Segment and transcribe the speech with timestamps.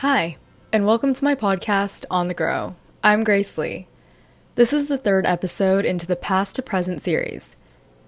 [0.00, 0.38] Hi,
[0.72, 2.74] and welcome to my podcast, On the Grow.
[3.04, 3.86] I'm Grace Lee.
[4.54, 7.54] This is the third episode into the Past to Present series.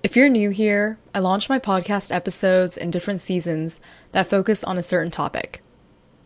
[0.03, 3.79] If you're new here, I launch my podcast episodes in different seasons
[4.13, 5.61] that focus on a certain topic.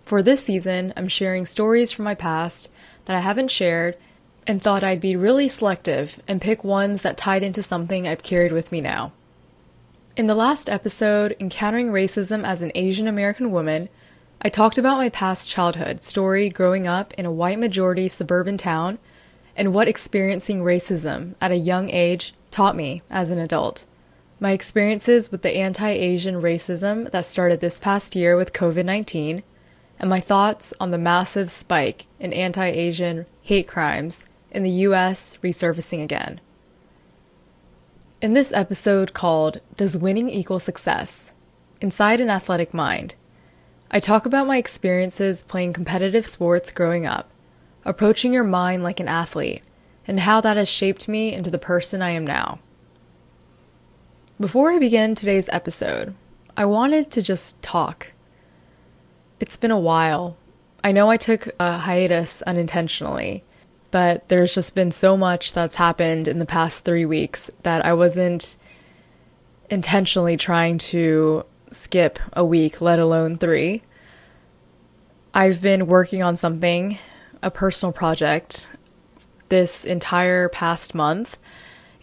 [0.04, 2.70] For this season, I'm sharing stories from my past
[3.06, 3.96] that I haven't shared
[4.46, 8.52] and thought I'd be really selective and pick ones that tied into something I've carried
[8.52, 9.10] with me now.
[10.16, 13.88] In the last episode, Encountering Racism as an Asian American Woman,
[14.40, 18.98] I talked about my past childhood story growing up in a white majority suburban town
[19.56, 23.86] and what experiencing racism at a young age taught me as an adult.
[24.38, 29.42] My experiences with the anti Asian racism that started this past year with COVID 19,
[29.98, 35.38] and my thoughts on the massive spike in anti Asian hate crimes in the US
[35.42, 36.40] resurfacing again.
[38.20, 41.32] In this episode called Does Winning Equal Success?
[41.80, 43.14] Inside an Athletic Mind,
[43.90, 47.30] I talk about my experiences playing competitive sports growing up,
[47.84, 49.62] approaching your mind like an athlete,
[50.06, 52.58] and how that has shaped me into the person I am now.
[54.40, 56.14] Before I begin today's episode,
[56.56, 58.08] I wanted to just talk.
[59.38, 60.36] It's been a while.
[60.82, 63.44] I know I took a hiatus unintentionally,
[63.92, 67.94] but there's just been so much that's happened in the past three weeks that I
[67.94, 68.56] wasn't
[69.70, 71.44] intentionally trying to
[71.76, 73.82] skip a week, let alone three.
[75.34, 76.98] I've been working on something,
[77.42, 78.68] a personal project,
[79.48, 81.38] this entire past month,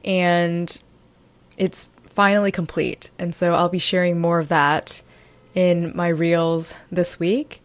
[0.06, 0.82] and
[1.58, 3.10] it's finally complete.
[3.18, 5.02] And so I'll be sharing more of that
[5.56, 7.62] in my reels this week.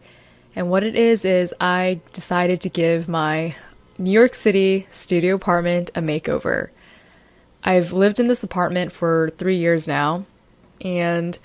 [0.55, 3.55] And what it is, is I decided to give my
[3.97, 6.69] New York City studio apartment a makeover.
[7.63, 10.25] I've lived in this apartment for three years now,
[10.81, 11.37] and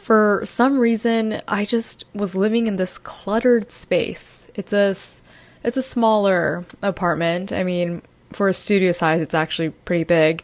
[0.00, 4.48] for some reason, I just was living in this cluttered space.
[4.54, 4.96] It's a
[5.62, 7.52] it's a smaller apartment.
[7.52, 8.00] I mean,
[8.32, 10.42] for a studio size, it's actually pretty big.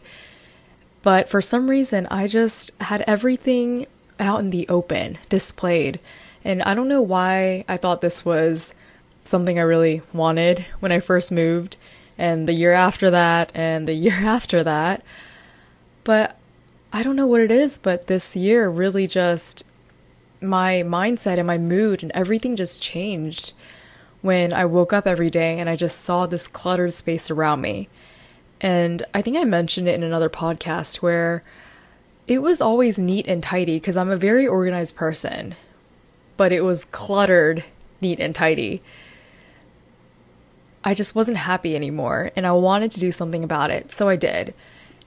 [1.01, 3.87] But for some reason, I just had everything
[4.19, 5.99] out in the open, displayed.
[6.43, 8.75] And I don't know why I thought this was
[9.23, 11.77] something I really wanted when I first moved,
[12.17, 15.03] and the year after that, and the year after that.
[16.03, 16.37] But
[16.91, 19.65] I don't know what it is, but this year really just
[20.41, 23.53] my mindset and my mood and everything just changed
[24.21, 27.89] when I woke up every day and I just saw this cluttered space around me.
[28.61, 31.43] And I think I mentioned it in another podcast where
[32.27, 35.55] it was always neat and tidy because I'm a very organized person,
[36.35, 37.63] but it was cluttered,
[38.01, 38.81] neat and tidy.
[40.83, 44.15] I just wasn't happy anymore and I wanted to do something about it, so I
[44.15, 44.53] did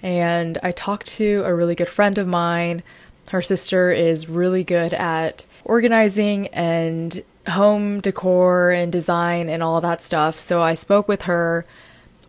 [0.03, 2.83] and I talked to a really good friend of mine.
[3.29, 10.03] Her sister is really good at organizing and home decor and design and all that
[10.03, 10.37] stuff.
[10.39, 11.65] So I spoke with her,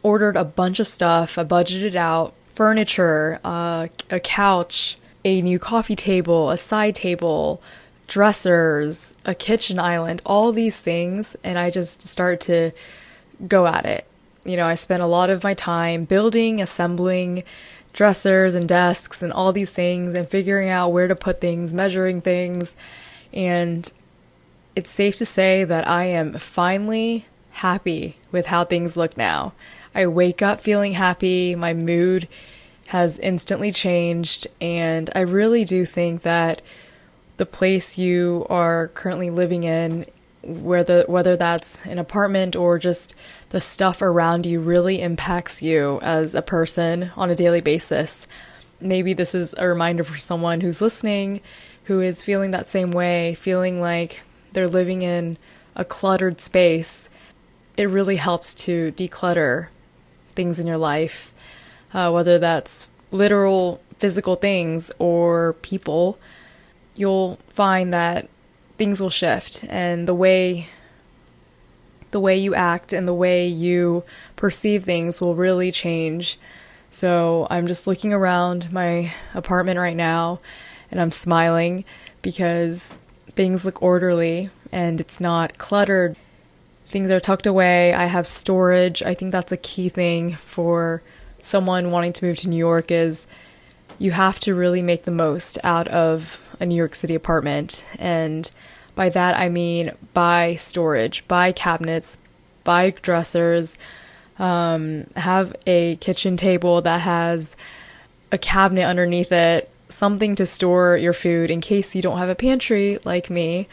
[0.04, 5.96] ordered a bunch of stuff, I budgeted out furniture, uh, a couch, a new coffee
[5.96, 7.62] table, a side table,
[8.08, 11.36] dressers, a kitchen island, all these things.
[11.44, 14.06] And I just started to go at it
[14.44, 17.44] you know, I spent a lot of my time building, assembling
[17.94, 22.22] dressers and desks and all these things and figuring out where to put things, measuring
[22.22, 22.75] things.
[23.34, 23.91] And
[24.75, 29.53] it's safe to say that I am finally happy with how things look now.
[29.94, 32.28] I wake up feeling happy, my mood
[32.88, 36.62] has instantly changed, and I really do think that
[37.38, 40.06] the place you are currently living in
[40.44, 43.13] whether whether that's an apartment or just
[43.50, 48.28] the stuff around you really impacts you as a person on a daily basis.
[48.79, 51.41] Maybe this is a reminder for someone who's listening
[51.85, 54.22] who is feeling that same way, feeling like
[54.53, 55.38] they're living in
[55.75, 57.09] a cluttered space.
[57.78, 59.68] It really helps to declutter
[60.34, 61.34] things in your life,
[61.94, 66.17] uh, whether that's literal physical things or people.
[66.96, 68.29] You'll find that
[68.82, 70.68] things will shift and the way
[72.10, 74.04] the way you act and the way you
[74.36, 76.40] perceive things will really change.
[76.90, 80.40] So I'm just looking around my apartment right now
[80.90, 81.86] and I'm smiling
[82.24, 82.98] because
[83.36, 86.16] things look orderly and it's not cluttered.
[86.90, 87.94] Things are tucked away.
[87.94, 89.04] I have storage.
[89.04, 91.04] I think that's a key thing for
[91.44, 93.28] someone wanting to move to New York is
[94.00, 98.50] you have to really make the most out of a New York City apartment and
[98.96, 102.17] by that, I mean buy storage, buy cabinets,
[102.64, 103.78] buy dressers,
[104.40, 107.55] um, have a kitchen table that has
[108.32, 112.35] a cabinet underneath it, something to store your food in case you don't have a
[112.35, 113.67] pantry like me.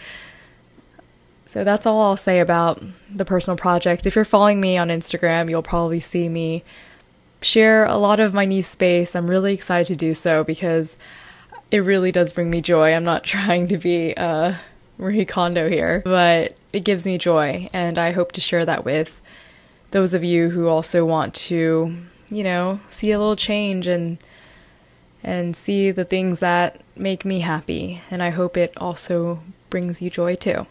[1.47, 4.07] So that's all I'll say about the personal project.
[4.07, 6.63] If you're following me on Instagram, you'll probably see me
[7.41, 9.17] share a lot of my new space.
[9.17, 10.97] I'm really excited to do so because
[11.71, 12.93] it really does bring me joy.
[12.93, 14.55] I'm not trying to be uh,
[14.99, 19.21] Marie Kondo here, but it gives me joy, and I hope to share that with
[19.93, 21.97] those of you who also want to,
[22.29, 24.19] you know, see a little change and
[25.23, 28.03] and see the things that make me happy.
[28.11, 30.67] And I hope it also brings you joy too.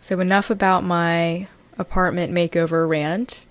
[0.00, 1.48] So enough about my
[1.78, 3.46] apartment makeover rant.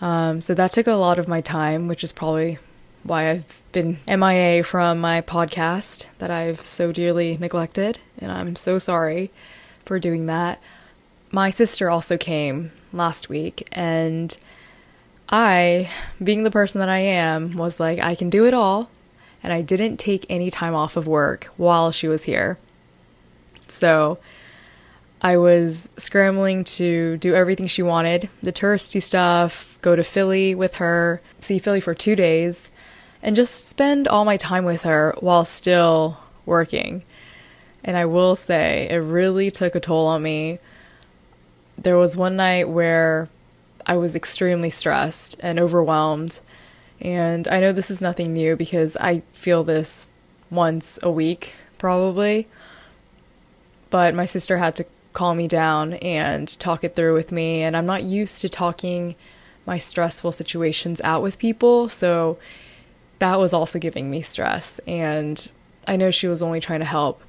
[0.00, 2.58] Um, so that took a lot of my time, which is probably
[3.02, 8.78] why I've been MIA from my podcast that I've so dearly neglected, and I'm so
[8.78, 9.30] sorry
[9.84, 10.60] for doing that.
[11.30, 14.36] My sister also came last week, and
[15.28, 15.90] I,
[16.22, 18.90] being the person that I am, was like, I can do it all,
[19.42, 22.58] and I didn't take any time off of work while she was here.
[23.68, 24.18] So
[25.20, 30.74] I was scrambling to do everything she wanted the touristy stuff, go to Philly with
[30.74, 32.68] her, see Philly for two days,
[33.22, 37.02] and just spend all my time with her while still working.
[37.86, 40.58] And I will say, it really took a toll on me.
[41.78, 43.28] There was one night where
[43.86, 46.40] I was extremely stressed and overwhelmed.
[47.00, 50.08] And I know this is nothing new because I feel this
[50.50, 52.48] once a week, probably.
[53.88, 57.62] But my sister had to calm me down and talk it through with me.
[57.62, 59.14] And I'm not used to talking
[59.64, 61.88] my stressful situations out with people.
[61.88, 62.36] So
[63.20, 64.80] that was also giving me stress.
[64.88, 65.50] And
[65.86, 67.22] I know she was only trying to help.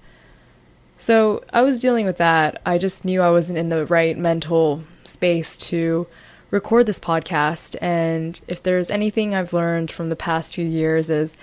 [0.98, 2.60] So I was dealing with that.
[2.66, 6.08] I just knew I wasn't in the right mental space to
[6.50, 7.76] record this podcast.
[7.82, 11.38] And if there's anything I've learned from the past few years is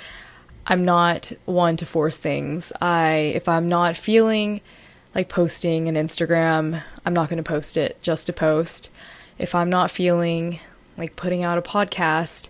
[0.67, 2.73] I'm not one to force things.
[2.81, 4.61] I if I'm not feeling
[5.15, 8.91] like posting an Instagram, I'm not going to post it just to post.
[9.39, 10.59] If I'm not feeling
[10.97, 12.49] like putting out a podcast,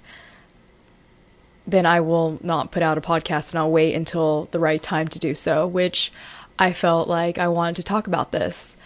[1.66, 5.08] then I will not put out a podcast and I'll wait until the right time
[5.08, 6.12] to do so, which
[6.58, 8.76] I felt like I wanted to talk about this.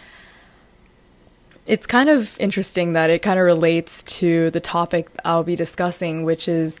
[1.65, 6.23] It's kind of interesting that it kind of relates to the topic I'll be discussing,
[6.23, 6.79] which is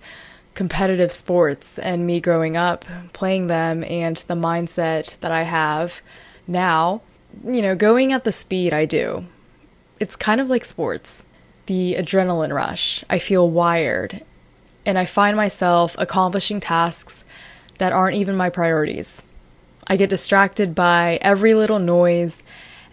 [0.55, 6.01] competitive sports and me growing up playing them and the mindset that I have
[6.47, 7.01] now.
[7.45, 9.25] You know, going at the speed I do,
[9.99, 11.23] it's kind of like sports.
[11.67, 13.05] The adrenaline rush.
[13.09, 14.25] I feel wired
[14.85, 17.23] and I find myself accomplishing tasks
[17.77, 19.21] that aren't even my priorities.
[19.89, 22.43] I get distracted by every little noise,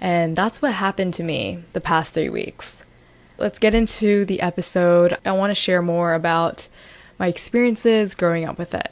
[0.01, 2.83] and that's what happened to me the past three weeks.
[3.37, 5.19] Let's get into the episode.
[5.25, 6.69] I want to share more about
[7.19, 8.91] my experiences growing up with it.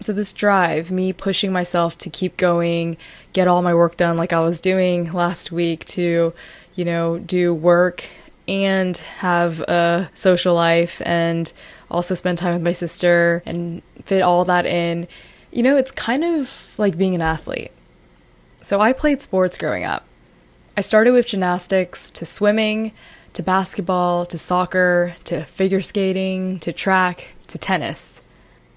[0.00, 2.96] So, this drive, me pushing myself to keep going,
[3.34, 6.32] get all my work done like I was doing last week, to,
[6.74, 8.06] you know, do work
[8.48, 11.52] and have a social life and
[11.90, 15.06] also spend time with my sister and fit all that in.
[15.52, 17.72] You know, it's kind of like being an athlete.
[18.62, 20.04] So I played sports growing up.
[20.78, 22.92] I started with gymnastics to swimming
[23.34, 28.22] to basketball to soccer to figure skating to track to tennis.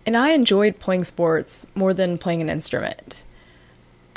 [0.06, 3.24] And I enjoyed playing sports more than playing an instrument.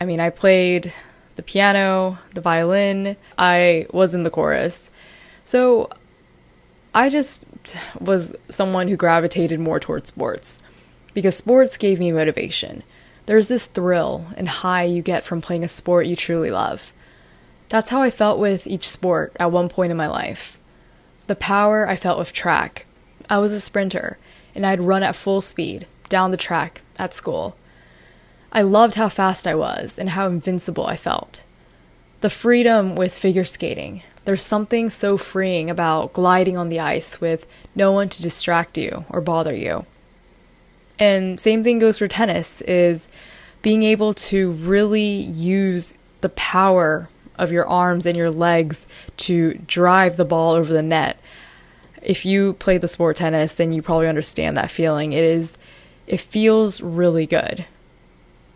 [0.00, 0.92] I mean, I played
[1.36, 4.90] the piano, the violin, I was in the chorus.
[5.44, 5.90] So
[6.92, 7.44] I just
[8.00, 10.58] was someone who gravitated more towards sports
[11.18, 12.84] because sports gave me motivation.
[13.26, 16.92] There's this thrill and high you get from playing a sport you truly love.
[17.68, 20.60] That's how I felt with each sport at one point in my life.
[21.26, 22.86] The power I felt with track.
[23.28, 24.16] I was a sprinter,
[24.54, 27.56] and I'd run at full speed down the track at school.
[28.52, 31.42] I loved how fast I was and how invincible I felt.
[32.20, 37.44] The freedom with figure skating, there's something so freeing about gliding on the ice with
[37.74, 39.84] no one to distract you or bother you.
[40.98, 43.08] And same thing goes for tennis is
[43.62, 48.86] being able to really use the power of your arms and your legs
[49.16, 51.18] to drive the ball over the net.
[52.02, 55.12] If you play the sport tennis, then you probably understand that feeling.
[55.12, 55.56] It is
[56.06, 57.66] it feels really good.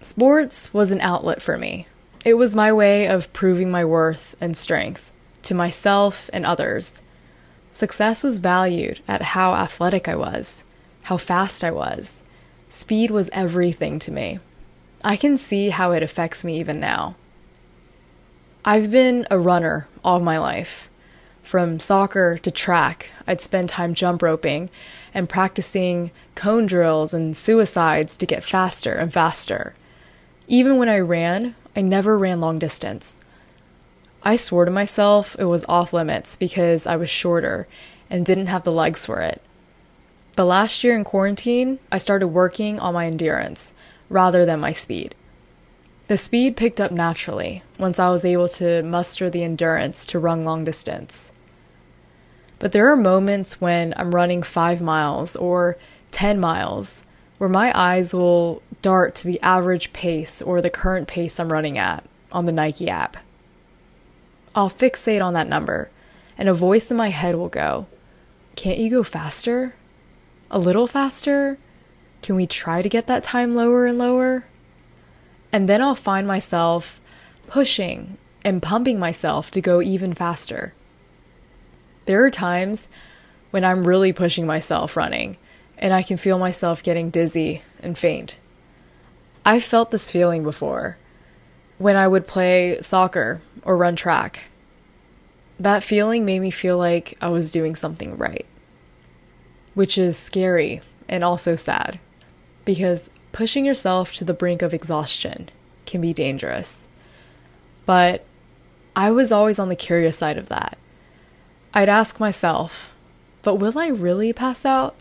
[0.01, 1.87] Sports was an outlet for me.
[2.25, 7.03] It was my way of proving my worth and strength to myself and others.
[7.71, 10.63] Success was valued at how athletic I was,
[11.03, 12.23] how fast I was.
[12.75, 14.39] Speed was everything to me.
[15.05, 17.17] I can see how it affects me even now.
[18.65, 20.89] I've been a runner all my life.
[21.43, 24.71] From soccer to track, I'd spend time jump roping
[25.13, 29.75] and practicing cone drills and suicides to get faster and faster.
[30.49, 33.19] Even when I ran, I never ran long distance.
[34.23, 37.69] I swore to myself it was off limits because I was shorter
[38.09, 39.43] and didn't have the legs for it.
[40.35, 43.75] But last year in quarantine, I started working on my endurance
[44.09, 45.15] rather than my speed.
[46.09, 50.45] The speed picked up naturally once I was able to muster the endurance to run
[50.45, 51.33] long distance.
[52.59, 55.77] But there are moments when I'm running five miles or
[56.13, 57.03] 10 miles
[57.39, 61.77] where my eyes will dart to the average pace or the current pace I'm running
[61.77, 63.17] at on the Nike app.
[64.55, 65.91] I'll fixate on that number,
[66.37, 67.87] and a voice in my head will go,
[68.55, 69.75] Can't you go faster?
[70.55, 71.57] A little faster?
[72.21, 74.45] Can we try to get that time lower and lower?
[75.51, 77.01] And then I'll find myself
[77.47, 80.75] pushing and pumping myself to go even faster.
[82.05, 82.87] There are times
[83.51, 85.39] when I'm really pushing myself running,
[85.79, 88.39] and I can feel myself getting dizzy and faint.
[89.47, 90.99] I've felt this feeling before
[91.79, 94.45] when I would play soccer or run track.
[95.59, 98.47] That feeling made me feel like I was doing something right,
[99.75, 101.99] which is scary and also sad
[102.65, 105.49] because pushing yourself to the brink of exhaustion
[105.87, 106.89] can be dangerous.
[107.87, 108.25] But
[108.95, 110.79] I was always on the curious side of that.
[111.75, 112.95] I'd ask myself,
[113.43, 114.95] but will I really pass out?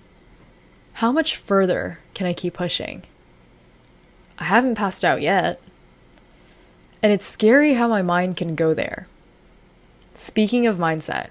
[0.93, 3.03] How much further can I keep pushing?
[4.37, 5.61] I haven't passed out yet.
[7.03, 9.07] And it's scary how my mind can go there.
[10.13, 11.29] Speaking of mindset,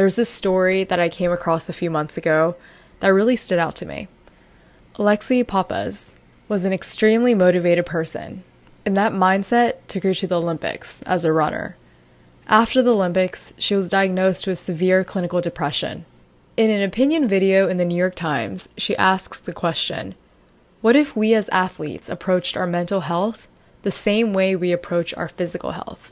[0.00, 2.56] there's this story that I came across a few months ago
[3.00, 4.08] that really stood out to me.
[4.94, 6.14] Alexi Pappas
[6.48, 8.42] was an extremely motivated person,
[8.86, 11.76] and that mindset took her to the Olympics as a runner.
[12.46, 16.06] After the Olympics, she was diagnosed with severe clinical depression.
[16.56, 20.14] In an opinion video in the New York Times, she asks the question
[20.80, 23.48] What if we as athletes approached our mental health
[23.82, 26.10] the same way we approach our physical health.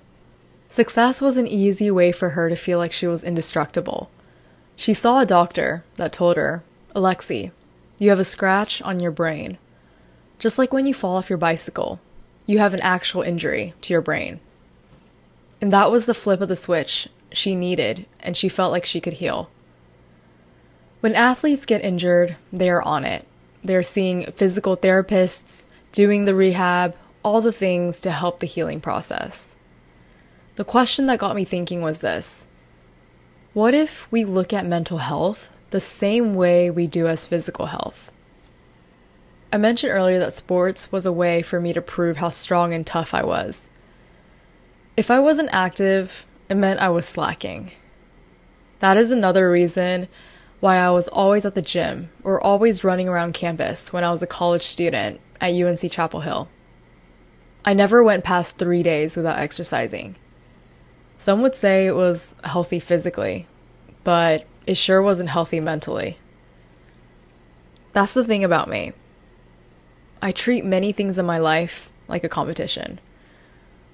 [0.68, 4.10] Success was an easy way for her to feel like she was indestructible.
[4.76, 6.62] She saw a doctor that told her,
[6.94, 7.50] Alexi,
[7.98, 9.58] you have a scratch on your brain.
[10.38, 12.00] Just like when you fall off your bicycle,
[12.46, 14.40] you have an actual injury to your brain.
[15.60, 19.00] And that was the flip of the switch she needed, and she felt like she
[19.00, 19.50] could heal.
[21.00, 23.26] When athletes get injured, they are on it.
[23.64, 29.56] They're seeing physical therapists, doing the rehab, all the things to help the healing process.
[30.58, 32.44] The question that got me thinking was this
[33.52, 38.10] What if we look at mental health the same way we do as physical health?
[39.52, 42.84] I mentioned earlier that sports was a way for me to prove how strong and
[42.84, 43.70] tough I was.
[44.96, 47.70] If I wasn't active, it meant I was slacking.
[48.80, 50.08] That is another reason
[50.58, 54.24] why I was always at the gym or always running around campus when I was
[54.24, 56.48] a college student at UNC Chapel Hill.
[57.64, 60.16] I never went past three days without exercising.
[61.18, 63.48] Some would say it was healthy physically,
[64.04, 66.16] but it sure wasn't healthy mentally.
[67.92, 68.92] That's the thing about me.
[70.22, 73.00] I treat many things in my life like a competition.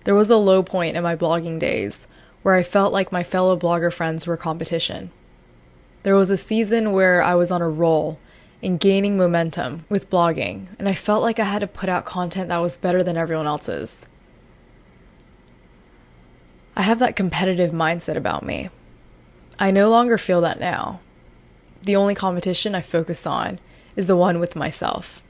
[0.05, 2.07] There was a low point in my blogging days
[2.43, 5.11] where I felt like my fellow blogger friends were competition.
[6.03, 8.19] There was a season where I was on a roll
[8.63, 12.51] and gaining momentum with blogging, and I felt like I had to put out content
[12.51, 14.05] that was better than everyone else's.
[16.85, 18.69] I have that competitive mindset about me.
[19.59, 21.01] I no longer feel that now.
[21.81, 23.59] The only competition I focus on
[23.97, 25.23] is the one with myself.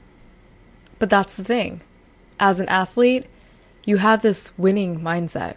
[0.99, 1.79] But that's the thing.
[2.41, 3.27] As an athlete,
[3.85, 5.55] you have this winning mindset.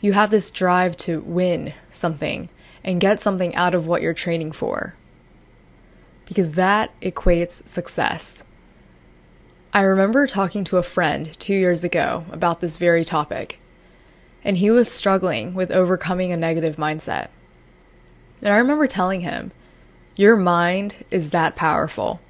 [0.00, 2.48] You have this drive to win something
[2.82, 4.96] and get something out of what you're training for
[6.26, 8.42] because that equates success.
[9.72, 13.60] I remember talking to a friend two years ago about this very topic,
[14.44, 17.28] and he was struggling with overcoming a negative mindset.
[18.42, 19.52] And I remember telling him,
[20.16, 22.20] Your mind is that powerful.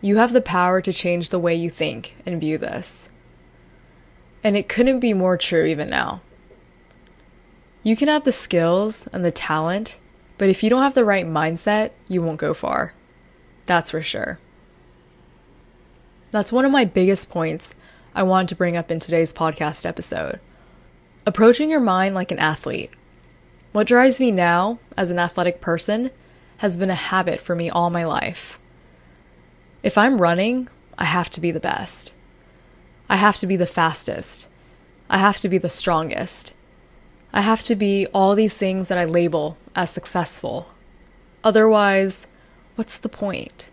[0.00, 3.08] You have the power to change the way you think and view this.
[4.42, 6.20] And it couldn't be more true even now.
[7.84, 9.98] You can have the skills and the talent,
[10.38, 12.94] but if you don't have the right mindset, you won't go far.
[13.66, 14.40] That's for sure.
[16.32, 17.74] That's one of my biggest points
[18.14, 20.40] I wanted to bring up in today's podcast episode.
[21.24, 22.90] Approaching your mind like an athlete.
[23.70, 26.10] What drives me now as an athletic person
[26.56, 28.58] has been a habit for me all my life.
[29.84, 32.12] If I'm running, I have to be the best.
[33.08, 34.48] I have to be the fastest.
[35.08, 36.54] I have to be the strongest.
[37.32, 40.68] I have to be all these things that I label as successful.
[41.44, 42.26] Otherwise,
[42.74, 43.70] what's the point?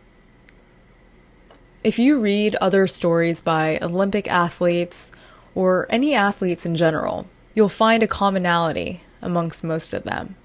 [1.84, 5.12] If you read other stories by Olympic athletes
[5.56, 7.26] or any athletes in general,
[7.60, 10.38] you'll find a commonality amongst most of them.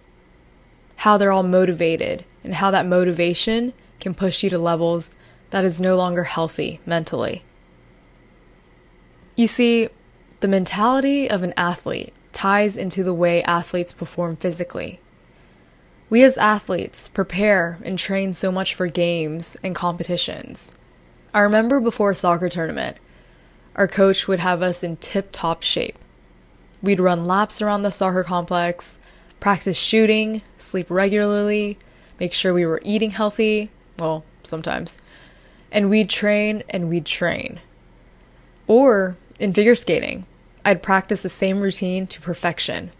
[0.97, 5.12] How they're all motivated, and how that motivation can push you to levels
[5.50, 7.44] that is no longer healthy mentally.
[9.37, 9.90] You see,
[10.40, 14.99] the mentality of an athlete ties into the way athletes perform physically.
[16.11, 20.75] We as athletes prepare and train so much for games and competitions.
[21.33, 22.97] I remember before a soccer tournament,
[23.76, 25.97] our coach would have us in tip top shape.
[26.84, 28.98] We'd run laps around the soccer complex,
[29.40, 31.78] practice shooting, sleep regularly,
[32.20, 34.98] make sure we were eating healthy, well, sometimes,
[35.72, 37.60] and we'd train and we'd train.
[38.66, 40.26] Or in figure skating,
[40.62, 42.90] I'd practice the same routine to perfection.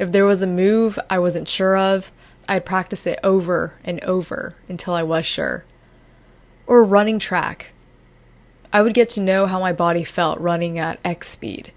[0.00, 2.10] If there was a move I wasn't sure of,
[2.48, 5.64] I'd practice it over and over until I was sure.
[6.66, 7.70] Or running track.
[8.72, 11.70] I would get to know how my body felt running at X speed.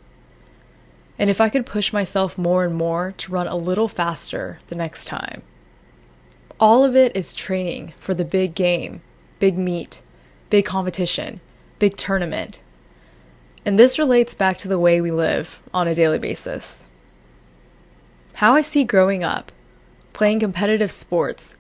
[1.18, 4.76] And if I could push myself more and more to run a little faster the
[4.76, 5.44] next time.
[6.60, 9.02] All of it is training for the big game,
[9.40, 10.02] big meet,
[10.50, 11.42] big competition,
[11.80, 12.62] big tournament.
[13.66, 16.86] And this relates back to the way we live on a daily basis.
[18.36, 19.52] How I see growing up,
[20.14, 21.56] playing competitive sports,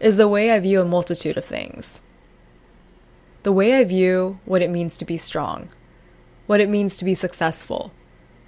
[0.00, 2.00] is the way I view a multitude of things
[3.46, 5.68] the way I view what it means to be strong,
[6.48, 7.92] what it means to be successful,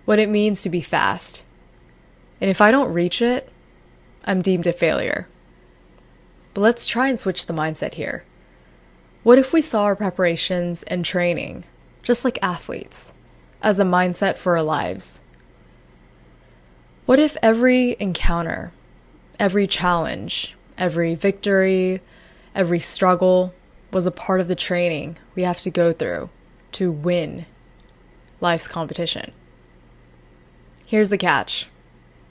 [0.09, 1.43] what it means to be fast.
[2.41, 3.47] And if I don't reach it,
[4.25, 5.29] I'm deemed a failure.
[6.55, 8.25] But let's try and switch the mindset here.
[9.23, 11.65] What if we saw our preparations and training,
[12.03, 13.13] just like athletes,
[13.61, 15.21] as a mindset for our lives?
[17.05, 18.73] What if every encounter,
[19.39, 22.01] every challenge, every victory,
[22.55, 23.53] every struggle,
[23.93, 26.31] was a part of the training we have to go through
[26.73, 27.45] to win
[28.41, 29.33] life's competition.
[30.89, 31.69] Here's the catch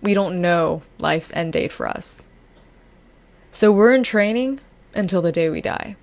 [0.01, 2.25] we don't know life's end date for us.
[3.51, 4.61] So we're in training
[4.95, 5.95] until the day we die.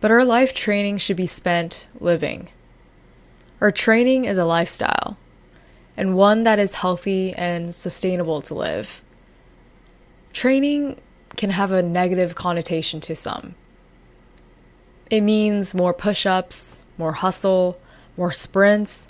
[0.00, 2.48] But our life training should be spent living.
[3.60, 5.18] Our training is a lifestyle,
[5.96, 9.02] and one that is healthy and sustainable to live.
[10.32, 11.00] Training
[11.36, 13.54] can have a negative connotation to some.
[15.10, 17.78] It means more push ups, more hustle,
[18.16, 19.06] more sprints.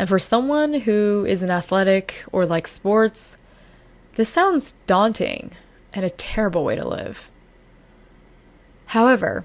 [0.00, 3.36] And for someone who isn't athletic or likes sports,
[4.14, 5.50] this sounds daunting
[5.92, 7.28] and a terrible way to live.
[8.86, 9.44] However,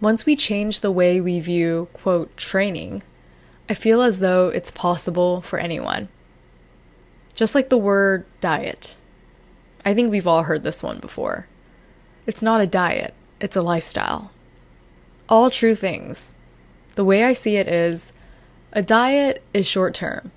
[0.00, 3.02] once we change the way we view, quote, training,
[3.68, 6.08] I feel as though it's possible for anyone.
[7.34, 8.96] Just like the word diet.
[9.84, 11.46] I think we've all heard this one before.
[12.26, 14.30] It's not a diet, it's a lifestyle
[15.28, 16.32] all true things.
[16.94, 18.12] The way I see it is
[18.76, 20.30] a diet is short term.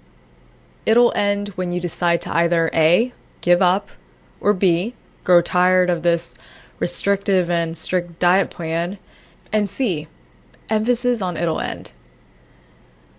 [0.85, 3.89] It'll end when you decide to either A, give up,
[4.39, 6.35] or B, grow tired of this
[6.79, 8.97] restrictive and strict diet plan,
[9.51, 10.07] and C,
[10.69, 11.91] emphasis on it'll end.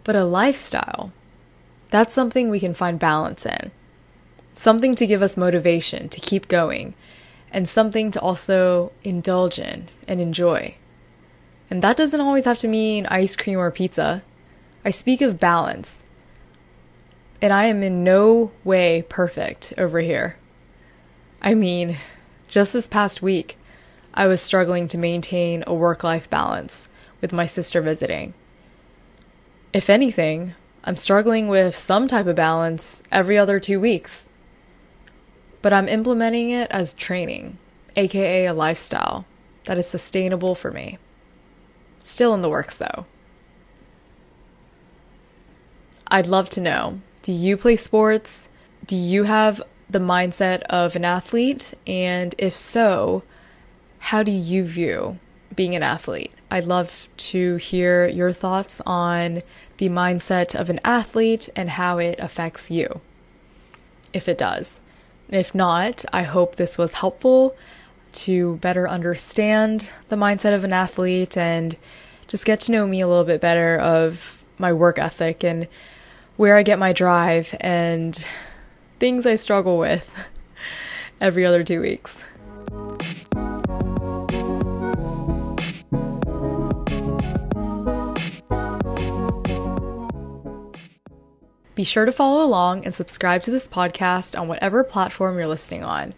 [0.04, 1.12] But a lifestyle,
[1.90, 3.72] that's something we can find balance in.
[4.54, 6.94] Something to give us motivation to keep going,
[7.52, 10.76] and something to also indulge in and enjoy.
[11.68, 14.22] And that doesn't always have to mean ice cream or pizza.
[14.84, 16.04] I speak of balance.
[17.42, 20.36] And I am in no way perfect over here.
[21.42, 21.98] I mean,
[22.48, 23.56] just this past week,
[24.12, 26.88] I was struggling to maintain a work life balance
[27.20, 28.34] with my sister visiting.
[29.72, 34.28] If anything, I'm struggling with some type of balance every other two weeks.
[35.62, 37.58] But I'm implementing it as training,
[37.96, 39.26] aka a lifestyle
[39.66, 40.98] that is sustainable for me.
[42.02, 43.04] Still in the works, though.
[46.10, 48.48] I'd love to know do you play sports?
[48.86, 51.74] Do you have the mindset of an athlete?
[51.86, 53.22] And if so,
[53.98, 55.18] how do you view
[55.54, 56.32] being an athlete?
[56.50, 59.42] I'd love to hear your thoughts on
[59.76, 63.00] the mindset of an athlete and how it affects you,
[64.12, 64.80] if it does.
[65.28, 67.54] If not, I hope this was helpful
[68.12, 71.76] to better understand the mindset of an athlete and
[72.26, 75.68] just get to know me a little bit better of my work ethic and
[76.40, 78.26] where I get my drive and
[78.98, 80.16] things I struggle with
[81.20, 82.24] every other two weeks.
[91.74, 95.84] Be sure to follow along and subscribe to this podcast on whatever platform you're listening
[95.84, 96.14] on.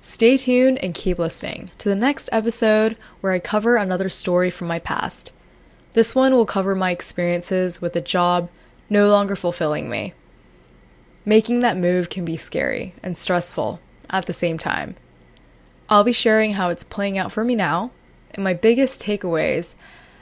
[0.00, 4.66] Stay tuned and keep listening to the next episode where I cover another story from
[4.66, 5.32] my past.
[5.92, 8.48] This one will cover my experiences with a job
[8.88, 10.14] no longer fulfilling me.
[11.24, 14.96] Making that move can be scary and stressful at the same time.
[15.88, 17.90] I'll be sharing how it's playing out for me now
[18.30, 19.74] and my biggest takeaways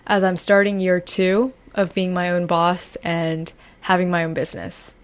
[0.06, 4.94] as I'm starting year two of being my own boss and having my own business.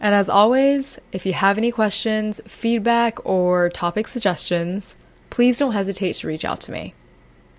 [0.00, 4.94] And as always, if you have any questions, feedback, or topic suggestions,
[5.30, 6.94] please don't hesitate to reach out to me.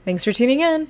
[0.06, 0.88] Thanks for tuning in.